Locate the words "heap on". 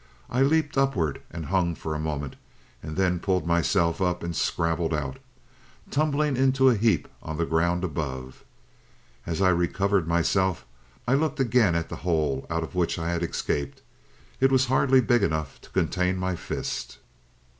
6.73-7.37